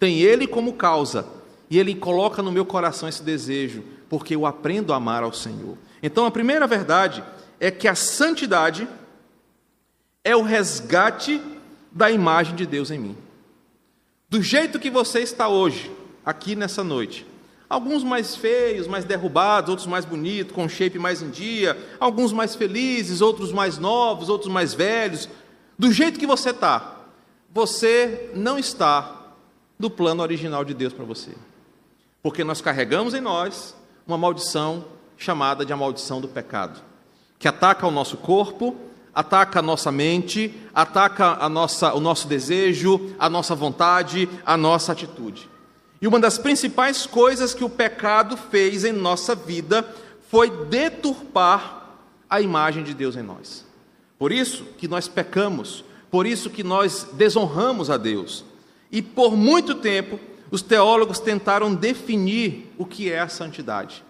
[0.00, 1.26] tem Ele como causa,
[1.68, 5.76] e Ele coloca no meu coração esse desejo, porque eu aprendo a amar ao Senhor.
[6.02, 7.22] Então a primeira verdade
[7.60, 8.88] é que a santidade
[10.24, 11.40] é o resgate
[11.90, 13.16] da imagem de Deus em mim.
[14.30, 15.92] Do jeito que você está hoje,
[16.24, 17.26] aqui nessa noite,
[17.72, 22.54] Alguns mais feios, mais derrubados, outros mais bonitos, com shape mais em dia, alguns mais
[22.54, 25.26] felizes, outros mais novos, outros mais velhos.
[25.78, 27.00] Do jeito que você está,
[27.50, 29.22] você não está
[29.78, 31.30] no plano original de Deus para você.
[32.22, 33.74] Porque nós carregamos em nós
[34.06, 34.84] uma maldição
[35.16, 36.78] chamada de a maldição do pecado,
[37.38, 38.76] que ataca o nosso corpo,
[39.14, 44.92] ataca a nossa mente, ataca a nossa, o nosso desejo, a nossa vontade, a nossa
[44.92, 45.50] atitude.
[46.02, 49.88] E uma das principais coisas que o pecado fez em nossa vida
[50.28, 51.96] foi deturpar
[52.28, 53.64] a imagem de Deus em nós.
[54.18, 58.44] Por isso que nós pecamos, por isso que nós desonramos a Deus.
[58.90, 60.18] E por muito tempo,
[60.50, 64.02] os teólogos tentaram definir o que é a santidade.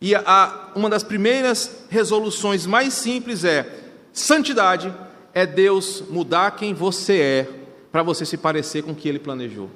[0.00, 3.78] E a, uma das primeiras resoluções mais simples é:
[4.12, 4.92] santidade
[5.32, 7.50] é Deus mudar quem você é
[7.92, 9.70] para você se parecer com o que ele planejou.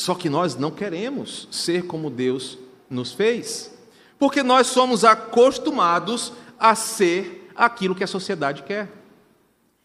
[0.00, 2.56] Só que nós não queremos ser como Deus
[2.88, 3.70] nos fez,
[4.18, 8.88] porque nós somos acostumados a ser aquilo que a sociedade quer.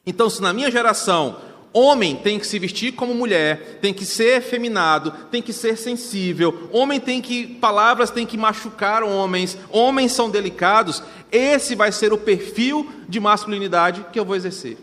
[0.06, 1.36] Então, se na minha geração
[1.74, 6.70] homem tem que se vestir como mulher, tem que ser efeminado, tem que ser sensível,
[6.72, 12.18] homem tem que palavras têm que machucar homens, homens são delicados, esse vai ser o
[12.18, 14.78] perfil de masculinidade que eu vou exercer.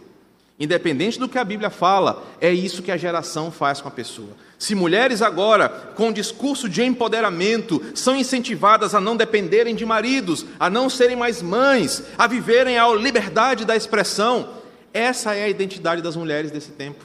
[0.63, 4.29] Independente do que a Bíblia fala, é isso que a geração faz com a pessoa.
[4.57, 10.71] Se mulheres agora, com discurso de empoderamento, são incentivadas a não dependerem de maridos, a
[10.71, 14.51] não serem mais mães, a viverem a liberdade da expressão,
[14.95, 17.05] essa é a identidade das mulheres desse tempo.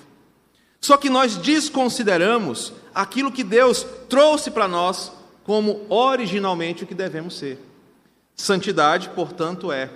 [0.80, 5.12] Só que nós desconsideramos aquilo que Deus trouxe para nós
[5.44, 7.58] como originalmente o que devemos ser.
[8.36, 9.90] Santidade, portanto, é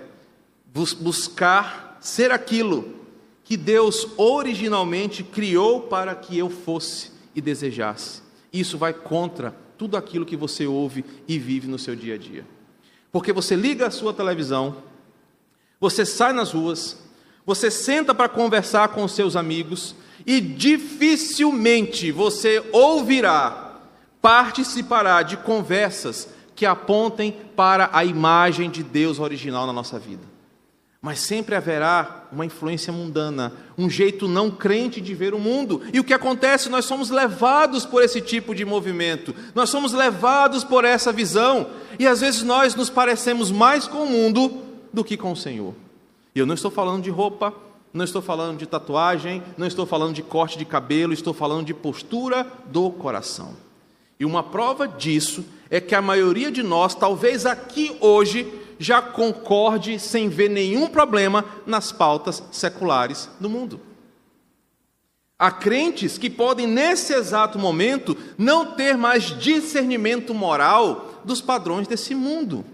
[0.66, 3.01] buscar ser aquilo
[3.52, 8.22] que Deus originalmente criou para que eu fosse e desejasse.
[8.50, 12.46] Isso vai contra tudo aquilo que você ouve e vive no seu dia a dia.
[13.12, 14.76] Porque você liga a sua televisão,
[15.78, 16.96] você sai nas ruas,
[17.44, 23.82] você senta para conversar com seus amigos e dificilmente você ouvirá,
[24.22, 30.31] participará de conversas que apontem para a imagem de Deus original na nossa vida
[31.02, 35.82] mas sempre haverá uma influência mundana, um jeito não crente de ver o mundo.
[35.92, 36.68] E o que acontece?
[36.68, 41.66] Nós somos levados por esse tipo de movimento, nós somos levados por essa visão,
[41.98, 44.62] e às vezes nós nos parecemos mais com o mundo
[44.92, 45.74] do que com o Senhor.
[46.36, 47.52] E eu não estou falando de roupa,
[47.92, 51.74] não estou falando de tatuagem, não estou falando de corte de cabelo, estou falando de
[51.74, 53.56] postura do coração.
[54.20, 58.46] E uma prova disso é que a maioria de nós, talvez aqui hoje,
[58.82, 63.80] já concorde sem ver nenhum problema nas pautas seculares do mundo.
[65.38, 72.14] Há crentes que podem, nesse exato momento, não ter mais discernimento moral dos padrões desse
[72.14, 72.64] mundo.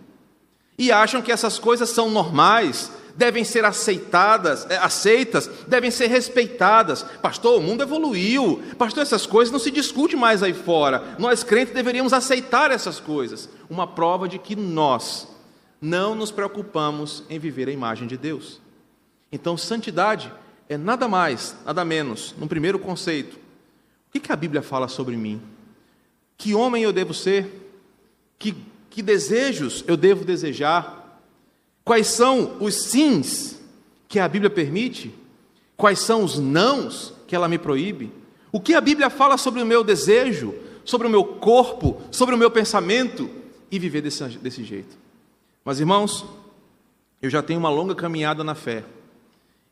[0.79, 7.03] E acham que essas coisas são normais, devem ser aceitadas, é, aceitas, devem ser respeitadas.
[7.21, 8.63] Pastor, o mundo evoluiu.
[8.79, 11.17] Pastor, essas coisas não se discute mais aí fora.
[11.19, 13.49] Nós crentes deveríamos aceitar essas coisas.
[13.69, 15.27] Uma prova de que nós
[15.81, 18.61] não nos preocupamos em viver a imagem de Deus.
[19.31, 20.33] Então, santidade
[20.69, 23.37] é nada mais, nada menos, no primeiro conceito.
[24.09, 25.41] O que, a Bíblia fala sobre mim?
[26.37, 27.71] Que homem eu devo ser?
[28.39, 28.55] Que,
[28.91, 31.21] que desejos eu devo desejar?
[31.85, 33.61] Quais são os sims
[34.09, 35.15] que a Bíblia permite?
[35.77, 38.13] Quais são os nãos que ela me proíbe?
[38.51, 42.39] O que a Bíblia fala sobre o meu desejo, sobre o meu corpo, sobre o
[42.39, 43.31] meu pensamento
[43.71, 44.97] e viver desse, desse jeito.
[45.69, 46.25] Mas irmãos,
[47.21, 48.87] eu já tenho uma longa caminhada na fé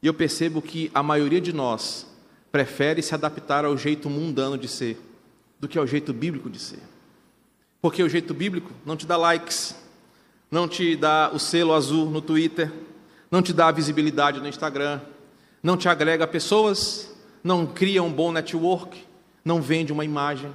[0.03, 2.07] e eu percebo que a maioria de nós
[2.53, 5.01] prefere se adaptar ao jeito mundano de ser
[5.59, 6.83] do que ao jeito bíblico de ser.
[7.81, 9.75] Porque o jeito bíblico não te dá likes,
[10.51, 12.71] não te dá o selo azul no Twitter,
[13.31, 15.01] não te dá visibilidade no Instagram,
[15.63, 17.11] não te agrega pessoas,
[17.43, 19.03] não cria um bom network,
[19.43, 20.53] não vende uma imagem.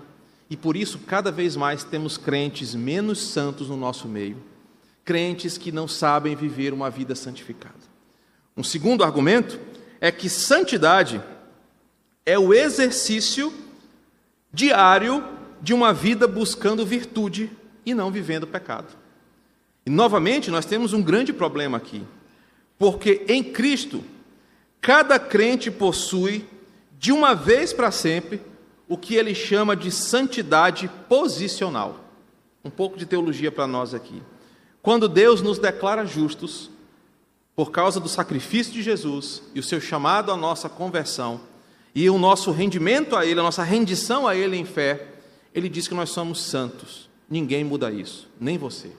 [0.52, 4.51] E por isso, cada vez mais temos crentes menos santos no nosso meio,
[5.04, 7.76] crentes que não sabem viver uma vida santificada.
[8.56, 9.60] Um segundo argumento
[10.00, 11.22] é que santidade
[12.26, 13.54] é o exercício
[14.54, 15.24] diário
[15.62, 17.50] de uma vida buscando virtude
[17.86, 18.88] e não vivendo pecado.
[19.86, 22.04] E novamente, nós temos um grande problema aqui,
[22.78, 24.04] porque em Cristo,
[24.80, 26.46] cada crente possui,
[27.00, 28.42] de uma vez para sempre,
[28.88, 32.00] o que ele chama de santidade posicional.
[32.64, 34.22] Um pouco de teologia para nós aqui.
[34.82, 36.70] Quando Deus nos declara justos,
[37.56, 41.42] por causa do sacrifício de Jesus e o seu chamado à nossa conversão,
[41.94, 45.08] e o nosso rendimento a Ele, a nossa rendição a Ele em fé,
[45.54, 47.10] Ele diz que nós somos santos.
[47.30, 48.92] Ninguém muda isso, nem você.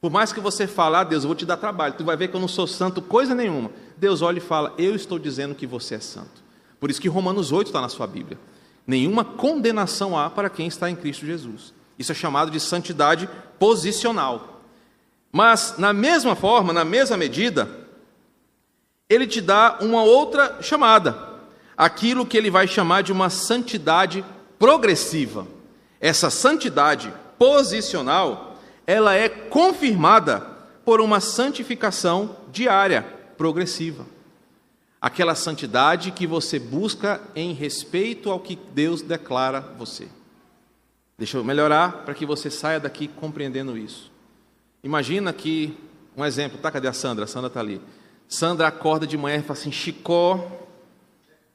[0.00, 2.28] Por mais que você fale, ah, Deus, eu vou te dar trabalho, tu vai ver
[2.28, 3.70] que eu não sou santo coisa nenhuma.
[3.96, 6.42] Deus olha e fala, eu estou dizendo que você é santo.
[6.78, 8.38] Por isso que Romanos 8 está na sua Bíblia.
[8.86, 11.74] Nenhuma condenação há para quem está em Cristo Jesus.
[11.98, 14.59] Isso é chamado de santidade posicional.
[15.32, 17.68] Mas, na mesma forma, na mesma medida,
[19.08, 21.16] ele te dá uma outra chamada,
[21.76, 24.24] aquilo que ele vai chamar de uma santidade
[24.58, 25.46] progressiva.
[26.00, 30.40] Essa santidade posicional, ela é confirmada
[30.84, 33.02] por uma santificação diária,
[33.36, 34.06] progressiva.
[35.00, 40.08] Aquela santidade que você busca em respeito ao que Deus declara você.
[41.16, 44.09] Deixa eu melhorar para que você saia daqui compreendendo isso.
[44.82, 45.76] Imagina que,
[46.16, 46.70] um exemplo, tá?
[46.70, 47.24] Cadê a Sandra?
[47.24, 47.80] A Sandra está ali.
[48.28, 50.50] Sandra acorda de manhã e fala assim: Chicó,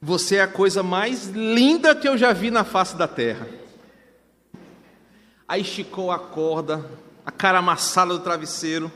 [0.02, 3.48] você é a coisa mais linda que eu já vi na face da terra.
[5.48, 6.86] Aí Chicó acorda,
[7.26, 8.92] a cara amassada do travesseiro,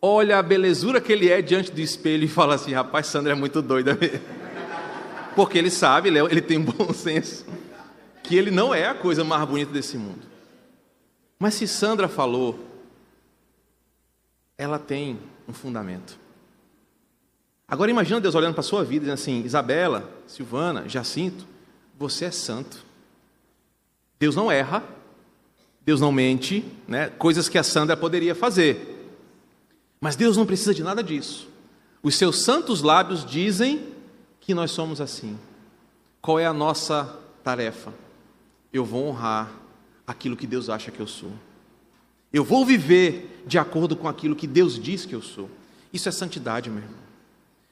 [0.00, 3.36] olha a belezura que ele é diante do espelho e fala assim: rapaz, Sandra é
[3.36, 4.20] muito doida mesmo.
[5.36, 7.46] Porque ele sabe, ele, é, tem bom senso,
[8.22, 10.22] que ele não é a coisa mais bonita desse mundo.
[11.38, 12.65] Mas se Sandra falou,
[14.58, 16.18] ela tem um fundamento.
[17.68, 21.46] Agora imagina Deus olhando para a sua vida e dizendo assim: Isabela, Silvana, Jacinto,
[21.98, 22.84] você é santo.
[24.18, 24.82] Deus não erra,
[25.82, 27.08] Deus não mente, né?
[27.10, 28.94] coisas que a Sandra poderia fazer.
[30.00, 31.48] Mas Deus não precisa de nada disso.
[32.02, 33.92] Os seus santos lábios dizem
[34.40, 35.38] que nós somos assim.
[36.20, 37.92] Qual é a nossa tarefa?
[38.72, 39.50] Eu vou honrar
[40.06, 41.32] aquilo que Deus acha que eu sou.
[42.32, 45.48] Eu vou viver de acordo com aquilo que Deus diz que eu sou.
[45.92, 46.98] Isso é santidade, meu irmão.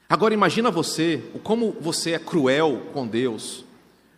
[0.07, 3.65] Agora imagina você, como você é cruel com Deus,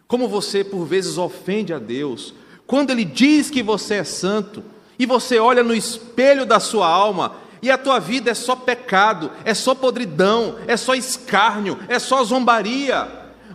[0.07, 2.33] como você por vezes ofende a Deus,
[2.65, 4.63] quando Ele diz que você é santo,
[4.99, 9.31] e você olha no espelho da sua alma, e a tua vida é só pecado,
[9.45, 13.07] é só podridão, é só escárnio, é só zombaria,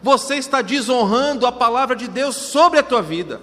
[0.03, 3.41] você está desonrando a palavra de Deus sobre a tua vida.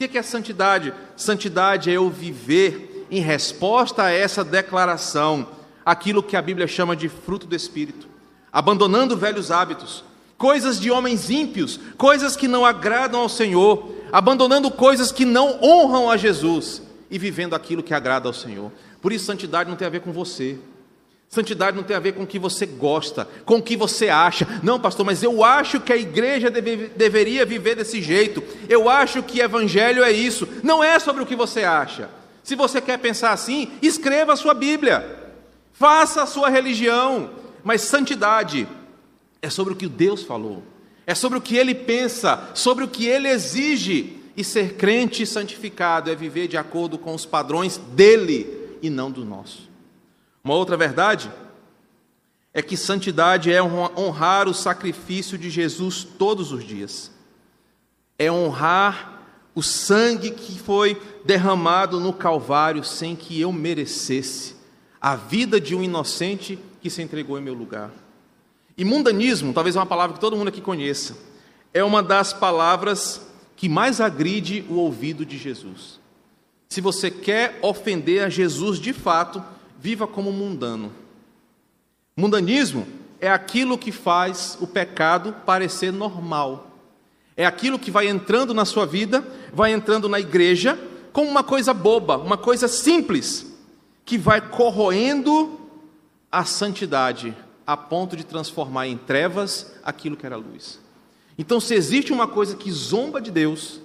[0.00, 0.94] O que é santidade?
[1.16, 5.48] Santidade é eu viver em resposta a essa declaração
[5.84, 8.06] aquilo que a Bíblia chama de fruto do Espírito,
[8.52, 10.04] abandonando velhos hábitos,
[10.36, 16.08] coisas de homens ímpios, coisas que não agradam ao Senhor, abandonando coisas que não honram
[16.08, 16.80] a Jesus
[17.10, 18.70] e vivendo aquilo que agrada ao Senhor.
[19.02, 20.60] Por isso, santidade não tem a ver com você.
[21.28, 24.46] Santidade não tem a ver com o que você gosta, com o que você acha.
[24.62, 28.42] Não, pastor, mas eu acho que a igreja deve, deveria viver desse jeito.
[28.66, 30.48] Eu acho que evangelho é isso.
[30.62, 32.08] Não é sobre o que você acha.
[32.42, 35.18] Se você quer pensar assim, escreva a sua Bíblia.
[35.74, 37.30] Faça a sua religião,
[37.62, 38.66] mas santidade
[39.42, 40.62] é sobre o que Deus falou,
[41.06, 44.14] é sobre o que ele pensa, sobre o que ele exige.
[44.36, 49.10] E ser crente e santificado é viver de acordo com os padrões dele e não
[49.10, 49.67] do nosso.
[50.42, 51.30] Uma outra verdade
[52.52, 57.10] é que santidade é honrar o sacrifício de Jesus todos os dias,
[58.18, 59.22] é honrar
[59.54, 64.56] o sangue que foi derramado no Calvário sem que eu merecesse
[65.00, 67.90] a vida de um inocente que se entregou em meu lugar.
[68.76, 71.16] E mundanismo, talvez é uma palavra que todo mundo aqui conheça,
[71.74, 73.20] é uma das palavras
[73.56, 75.98] que mais agride o ouvido de Jesus.
[76.68, 79.42] Se você quer ofender a Jesus de fato,
[79.78, 80.92] viva como mundano.
[82.16, 82.86] Mundanismo
[83.20, 86.70] é aquilo que faz o pecado parecer normal.
[87.36, 90.78] É aquilo que vai entrando na sua vida, vai entrando na igreja,
[91.12, 93.46] como uma coisa boba, uma coisa simples,
[94.04, 95.58] que vai corroendo
[96.30, 97.34] a santidade,
[97.66, 100.80] a ponto de transformar em trevas aquilo que era luz.
[101.38, 103.80] Então, se existe uma coisa que zomba de Deus,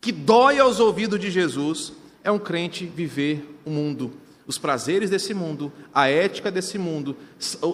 [0.00, 4.12] que dói aos ouvidos de Jesus, é um crente viver o mundo,
[4.46, 7.16] os prazeres desse mundo, a ética desse mundo,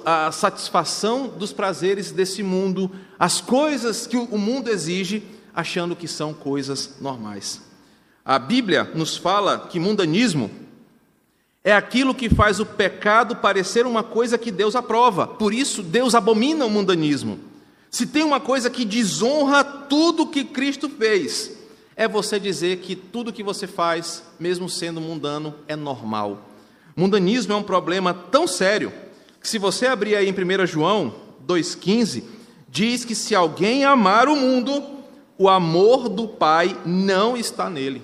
[0.05, 5.23] a satisfação dos prazeres desse mundo, as coisas que o mundo exige,
[5.55, 7.61] achando que são coisas normais.
[8.25, 10.51] A Bíblia nos fala que mundanismo
[11.65, 15.27] é aquilo que faz o pecado parecer uma coisa que Deus aprova.
[15.27, 17.39] Por isso, Deus abomina o mundanismo.
[17.91, 21.59] Se tem uma coisa que desonra tudo que Cristo fez,
[21.97, 26.50] é você dizer que tudo que você faz, mesmo sendo mundano, é normal.
[27.01, 28.93] Mundanismo é um problema tão sério
[29.41, 31.15] que, se você abrir aí em 1 João
[31.49, 32.23] 2,15,
[32.69, 34.83] diz que se alguém amar o mundo,
[35.39, 38.03] o amor do Pai não está nele.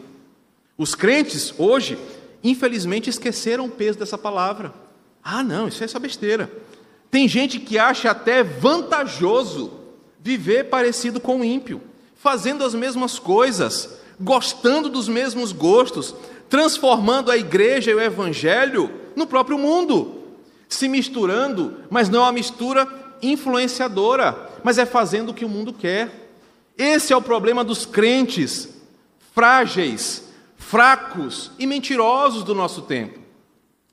[0.78, 1.98] Os crentes, hoje,
[2.42, 4.72] infelizmente, esqueceram o peso dessa palavra.
[5.22, 6.50] Ah, não, isso é essa besteira.
[7.10, 9.72] Tem gente que acha até vantajoso
[10.22, 11.82] viver parecido com o ímpio
[12.16, 16.14] fazendo as mesmas coisas, gostando dos mesmos gostos,
[16.48, 20.22] transformando a igreja e o evangelho no próprio mundo,
[20.68, 22.88] se misturando, mas não é uma mistura
[23.22, 26.30] influenciadora, mas é fazendo o que o mundo quer.
[26.76, 28.68] Esse é o problema dos crentes
[29.34, 30.24] frágeis,
[30.56, 33.18] fracos e mentirosos do nosso tempo.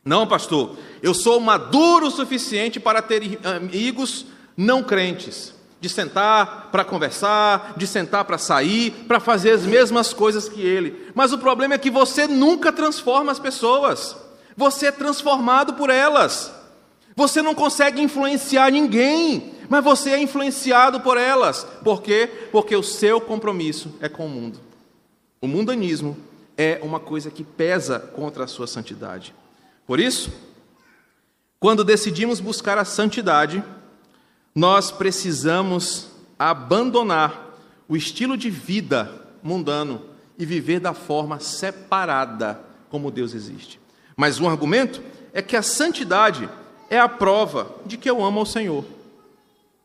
[0.03, 4.25] Não, pastor, eu sou maduro o suficiente para ter amigos
[4.57, 5.53] não crentes
[5.83, 11.11] de sentar para conversar, de sentar para sair, para fazer as mesmas coisas que ele.
[11.13, 14.15] Mas o problema é que você nunca transforma as pessoas.
[14.55, 16.53] Você é transformado por elas.
[17.17, 21.67] Você não consegue influenciar ninguém, mas você é influenciado por elas.
[21.83, 22.29] Por quê?
[22.49, 24.61] Porque o seu compromisso é com o mundo.
[25.41, 26.17] O mundanismo
[26.57, 29.35] é uma coisa que pesa contra a sua santidade.
[29.85, 30.31] Por isso,
[31.59, 33.61] quando decidimos buscar a santidade,
[34.53, 40.01] nós precisamos abandonar o estilo de vida mundano
[40.37, 43.79] e viver da forma separada como Deus existe.
[44.15, 45.01] Mas um argumento
[45.33, 46.49] é que a santidade
[46.89, 48.85] é a prova de que eu amo ao Senhor.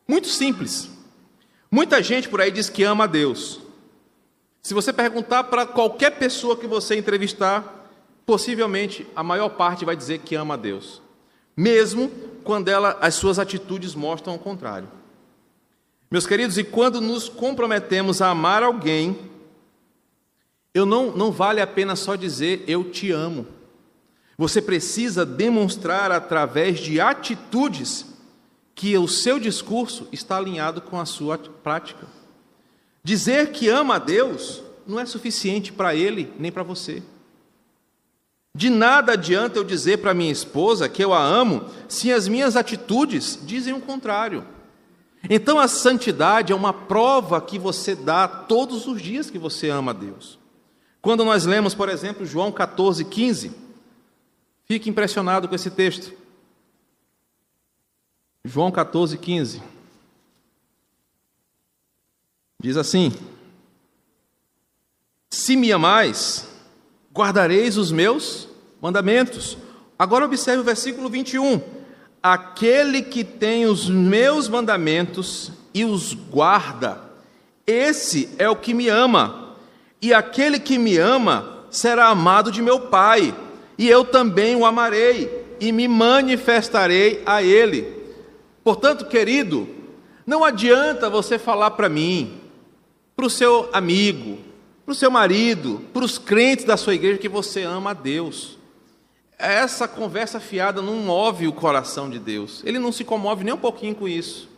[0.07, 0.89] Muito simples.
[1.71, 3.59] Muita gente por aí diz que ama a Deus.
[4.61, 7.89] Se você perguntar para qualquer pessoa que você entrevistar,
[8.25, 11.01] possivelmente a maior parte vai dizer que ama a Deus
[11.59, 12.09] mesmo
[12.43, 14.89] quando ela, as suas atitudes mostram o contrário.
[16.11, 19.17] Meus queridos, e quando nos comprometemos a amar alguém,
[20.73, 23.45] eu não, não vale a pena só dizer eu te amo.
[24.37, 28.05] Você precisa demonstrar através de atitudes
[28.73, 32.07] que o seu discurso está alinhado com a sua prática.
[33.03, 37.03] Dizer que ama a Deus não é suficiente para ele nem para você.
[38.59, 42.57] De nada adianta eu dizer para minha esposa que eu a amo se as minhas
[42.57, 44.45] atitudes dizem o contrário.
[45.29, 49.91] Então a santidade é uma prova que você dá todos os dias que você ama
[49.91, 50.37] a Deus.
[51.01, 53.53] Quando nós lemos, por exemplo, João 14, 15,
[54.65, 56.11] fique impressionado com esse texto.
[58.43, 59.63] João 14, 15.
[62.61, 63.13] Diz assim:
[65.29, 66.45] Se me amais,
[67.13, 68.48] guardareis os meus
[68.81, 69.57] mandamentos.
[69.97, 71.61] Agora observe o versículo 21.
[72.21, 77.01] Aquele que tem os meus mandamentos e os guarda,
[77.65, 79.55] esse é o que me ama.
[80.01, 83.35] E aquele que me ama será amado de meu Pai,
[83.77, 87.99] e eu também o amarei e me manifestarei a ele.
[88.63, 89.67] Portanto, querido,
[90.25, 92.39] não adianta você falar para mim,
[93.15, 94.37] para o seu amigo,
[94.85, 98.58] para o seu marido, para os crentes da sua igreja que você ama a Deus.
[99.39, 102.61] Essa conversa fiada não move o coração de Deus.
[102.65, 104.49] Ele não se comove nem um pouquinho com isso.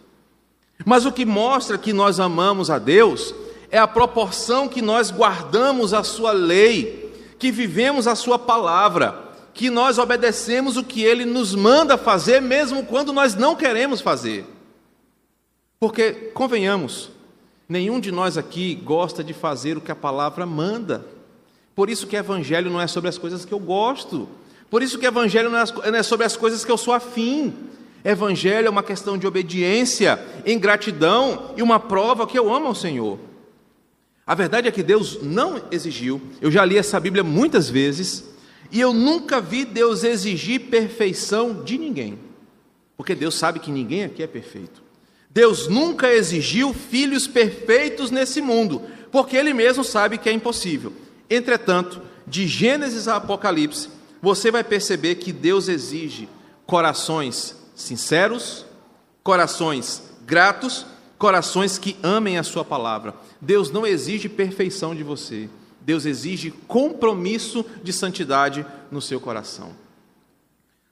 [0.83, 3.35] Mas o que mostra que nós amamos a Deus
[3.69, 9.69] é a proporção que nós guardamos a sua lei, que vivemos a sua palavra, que
[9.69, 14.45] nós obedecemos o que ele nos manda fazer, mesmo quando nós não queremos fazer.
[15.79, 17.11] Porque, convenhamos,
[17.69, 21.05] nenhum de nós aqui gosta de fazer o que a palavra manda.
[21.75, 24.27] Por isso que o evangelho não é sobre as coisas que eu gosto,
[24.71, 27.53] por isso que evangelho não é sobre as coisas que eu sou afim.
[28.05, 32.73] Evangelho é uma questão de obediência, em gratidão e uma prova que eu amo ao
[32.73, 33.19] Senhor.
[34.25, 38.23] A verdade é que Deus não exigiu, eu já li essa Bíblia muitas vezes,
[38.71, 42.17] e eu nunca vi Deus exigir perfeição de ninguém,
[42.95, 44.81] porque Deus sabe que ninguém aqui é perfeito.
[45.29, 50.93] Deus nunca exigiu filhos perfeitos nesse mundo, porque Ele mesmo sabe que é impossível.
[51.29, 53.89] Entretanto, de Gênesis a Apocalipse,
[54.21, 56.29] você vai perceber que Deus exige
[56.65, 58.65] corações sinceros,
[59.23, 60.85] corações gratos,
[61.17, 63.15] corações que amem a Sua palavra.
[63.39, 65.49] Deus não exige perfeição de você,
[65.81, 69.71] Deus exige compromisso de santidade no seu coração.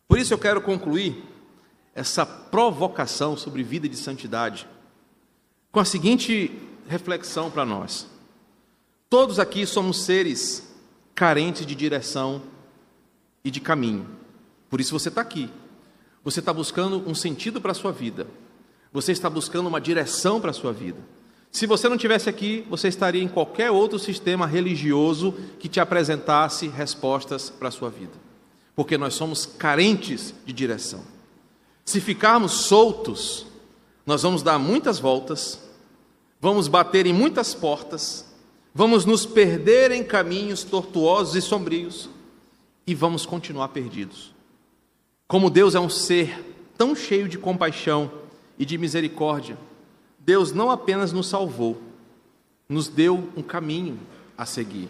[0.08, 1.24] Por isso eu quero concluir
[1.94, 4.68] essa provocação sobre vida de santidade
[5.72, 6.52] com a seguinte
[6.88, 8.08] reflexão para nós.
[9.08, 10.68] Todos aqui somos seres
[11.14, 12.42] carentes de direção
[13.44, 14.08] e de caminho.
[14.70, 15.50] Por isso você está aqui.
[16.24, 18.28] Você está buscando um sentido para a sua vida.
[18.92, 21.00] Você está buscando uma direção para a sua vida.
[21.52, 26.68] Se você não tivesse aqui, você estaria em qualquer outro sistema religioso que te apresentasse
[26.68, 28.14] respostas para a sua vida.
[28.76, 31.04] Porque nós somos carentes de direção.
[31.84, 33.48] Se ficarmos soltos,
[34.06, 35.60] nós vamos dar muitas voltas,
[36.40, 38.32] vamos bater em muitas portas,
[38.74, 42.10] vamos nos perder em caminhos tortuosos e sombrios
[42.90, 44.34] e vamos continuar perdidos.
[45.28, 46.44] Como Deus é um ser
[46.76, 48.12] tão cheio de compaixão
[48.58, 49.60] e de misericórdia,
[50.18, 51.80] Deus não apenas nos salvou,
[52.68, 54.00] nos deu um caminho
[54.36, 54.90] a seguir.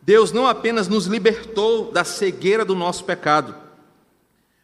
[0.00, 3.56] Deus não apenas nos libertou da cegueira do nosso pecado,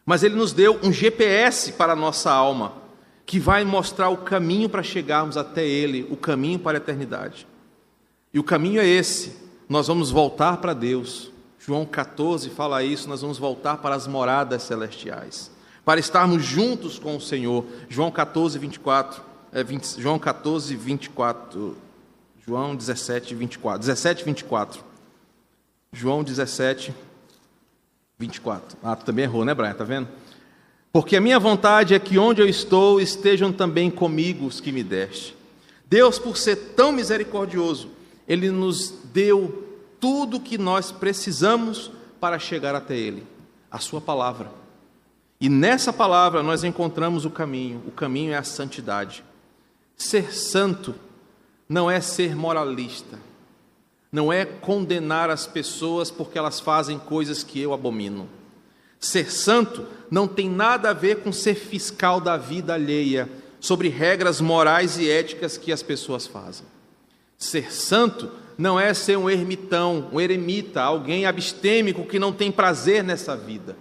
[0.05, 2.75] mas Ele nos deu um GPS para a nossa alma,
[3.25, 7.45] que vai mostrar o caminho para chegarmos até Ele, o caminho para a eternidade.
[8.33, 9.35] E o caminho é esse:
[9.67, 11.29] nós vamos voltar para Deus.
[11.69, 15.51] João 14 fala isso, nós vamos voltar para as moradas celestiais,
[15.85, 17.63] para estarmos juntos com o Senhor.
[17.87, 21.77] João 14, 24, é 20, João 14, 24,
[22.43, 24.83] João 17, 24, 17, 24.
[25.93, 26.91] João 17,
[28.17, 28.75] 24.
[28.81, 29.75] Ah, tu também errou, né, Brian?
[29.75, 30.07] Tá vendo?
[30.91, 34.81] Porque a minha vontade é que onde eu estou estejam também comigo os que me
[34.81, 35.37] deste.
[35.85, 37.91] Deus, por ser tão misericordioso,
[38.27, 39.68] Ele nos deu
[39.99, 43.25] tudo o que nós precisamos para chegar até Ele,
[43.71, 44.51] a Sua palavra.
[45.39, 49.23] E nessa palavra nós encontramos o caminho, o caminho é a santidade.
[49.95, 50.93] Ser santo
[51.67, 53.17] não é ser moralista,
[54.11, 58.27] não é condenar as pessoas porque elas fazem coisas que eu abomino.
[58.99, 63.29] Ser santo não tem nada a ver com ser fiscal da vida alheia,
[63.61, 66.65] sobre regras morais e éticas que as pessoas fazem.
[67.37, 68.29] Ser santo
[68.59, 73.77] não é ser um ermitão, um eremita, alguém abstêmico que não tem prazer nessa vida.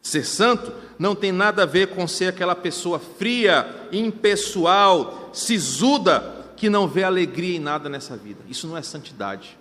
[0.00, 6.70] Ser santo não tem nada a ver com ser aquela pessoa fria, impessoal, sisuda, que
[6.70, 8.38] não vê alegria em nada nessa vida.
[8.48, 9.58] Isso não é santidade.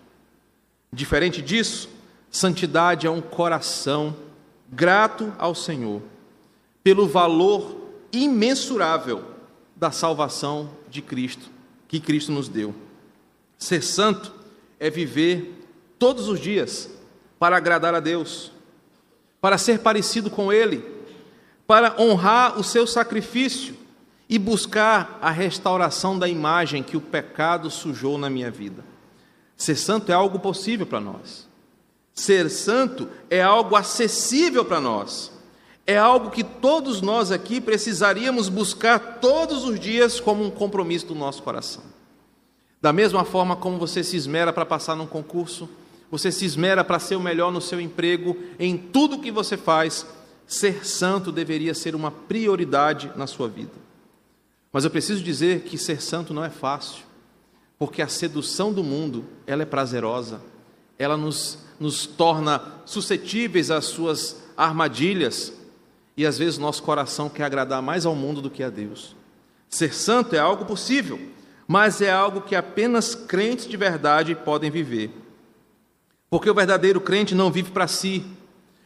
[0.93, 1.89] Diferente disso,
[2.29, 4.15] santidade é um coração
[4.71, 6.03] grato ao Senhor
[6.83, 9.23] pelo valor imensurável
[9.75, 11.49] da salvação de Cristo,
[11.87, 12.75] que Cristo nos deu.
[13.57, 14.40] Ser santo
[14.81, 15.63] é viver
[15.99, 16.89] todos os dias
[17.37, 18.51] para agradar a Deus,
[19.39, 20.83] para ser parecido com Ele,
[21.67, 23.77] para honrar o seu sacrifício
[24.27, 28.83] e buscar a restauração da imagem que o pecado sujou na minha vida.
[29.55, 31.47] Ser santo é algo possível para nós.
[32.15, 35.31] Ser santo é algo acessível para nós.
[35.85, 41.15] É algo que todos nós aqui precisaríamos buscar todos os dias como um compromisso do
[41.15, 41.90] nosso coração.
[42.81, 45.69] Da mesma forma como você se esmera para passar num concurso,
[46.09, 50.05] você se esmera para ser o melhor no seu emprego, em tudo que você faz,
[50.47, 53.71] ser santo deveria ser uma prioridade na sua vida.
[54.73, 57.11] Mas eu preciso dizer que ser santo não é fácil
[57.81, 60.39] porque a sedução do mundo, ela é prazerosa,
[60.99, 65.51] ela nos, nos torna suscetíveis às suas armadilhas,
[66.15, 69.15] e às vezes nosso coração quer agradar mais ao mundo do que a Deus.
[69.67, 71.19] Ser santo é algo possível,
[71.71, 75.09] mas é algo que apenas crentes de verdade podem viver.
[76.29, 78.25] Porque o verdadeiro crente não vive para si,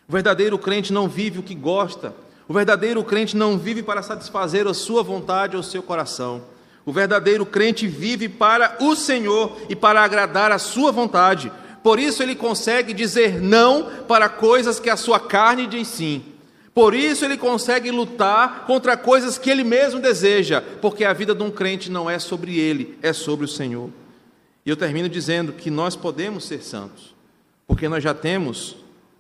[0.08, 2.14] o verdadeiro crente não vive o que gosta,
[2.48, 6.44] o verdadeiro crente não vive para satisfazer a sua vontade ou o seu coração.
[6.86, 11.52] O verdadeiro crente vive para o Senhor e para agradar a sua vontade.
[11.82, 16.24] Por isso ele consegue dizer não para coisas que a sua carne diz sim.
[16.76, 21.42] Por isso ele consegue lutar contra coisas que ele mesmo deseja, porque a vida de
[21.42, 23.90] um crente não é sobre ele, é sobre o Senhor.
[24.64, 27.16] E eu termino dizendo que nós podemos ser santos,
[27.66, 28.76] porque nós já temos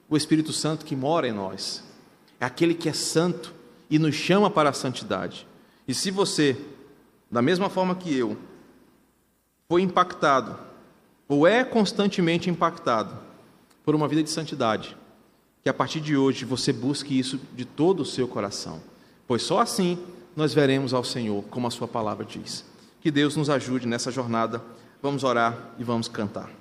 [0.07, 1.83] o Espírito Santo que mora em nós.
[2.39, 3.53] É aquele que é santo
[3.89, 5.47] e nos chama para a santidade.
[5.87, 6.57] E se você
[7.29, 8.37] da mesma forma que eu,
[9.67, 10.57] foi impactado,
[11.27, 13.17] ou é constantemente impactado,
[13.83, 14.95] por uma vida de santidade,
[15.65, 18.79] que a partir de hoje você busque isso de todo o seu coração,
[19.27, 19.97] pois só assim
[20.35, 22.63] nós veremos ao Senhor, como a Sua palavra diz.
[23.01, 24.61] Que Deus nos ajude nessa jornada.
[25.01, 26.51] Vamos orar e vamos cantar.